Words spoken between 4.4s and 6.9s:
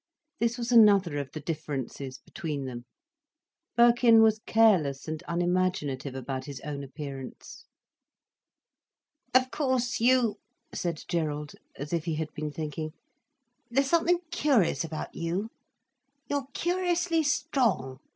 careless and unimaginative about his own